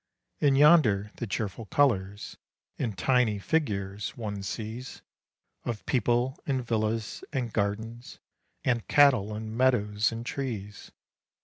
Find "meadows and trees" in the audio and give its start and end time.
9.55-10.91